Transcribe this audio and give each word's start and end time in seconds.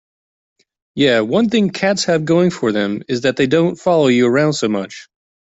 Yeah, 0.95 1.19
one 1.19 1.49
thing 1.51 1.69
cats 1.69 2.05
have 2.05 2.25
going 2.25 2.49
for 2.49 2.71
them 2.71 3.03
is 3.07 3.21
that 3.21 3.35
they 3.37 3.45
don't 3.45 3.75
follow 3.75 4.07
you 4.07 4.25
around 4.25 4.53
so 4.53 4.67
much. 4.67 5.07